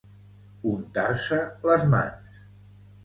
Untar-se 0.71 1.39
les 1.71 1.85
mans. 1.93 2.41